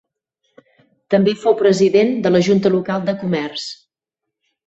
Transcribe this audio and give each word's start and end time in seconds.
També 1.15 1.33
fou 1.41 1.57
president 1.59 2.09
de 2.25 2.33
la 2.33 2.41
junta 2.49 2.73
local 2.79 3.05
de 3.11 3.17
comerç. 3.25 3.67